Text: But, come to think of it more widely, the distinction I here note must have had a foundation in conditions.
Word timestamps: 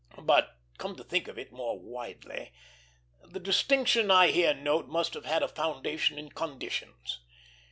But, 0.23 0.57
come 0.79 0.95
to 0.95 1.03
think 1.03 1.27
of 1.27 1.37
it 1.37 1.51
more 1.51 1.77
widely, 1.79 2.53
the 3.21 3.39
distinction 3.39 4.09
I 4.09 4.29
here 4.31 4.55
note 4.55 4.87
must 4.87 5.13
have 5.13 5.25
had 5.25 5.43
a 5.43 5.47
foundation 5.47 6.17
in 6.17 6.29
conditions. 6.29 7.21